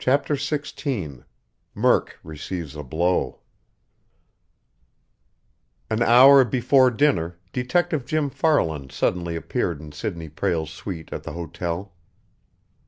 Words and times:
CHAPTER 0.00 0.34
XVI 0.34 1.22
MURK 1.72 2.18
RECEIVES 2.24 2.74
A 2.74 2.82
BLOW 2.82 3.38
An 5.88 6.02
hour 6.02 6.44
before 6.44 6.90
dinner, 6.90 7.38
Detective 7.52 8.04
Jim 8.04 8.28
Farland 8.28 8.90
suddenly 8.90 9.36
appeared 9.36 9.80
in 9.80 9.92
Sidney 9.92 10.28
Prale's 10.30 10.70
suite 10.72 11.12
at 11.12 11.22
the 11.22 11.30
hotel. 11.34 11.94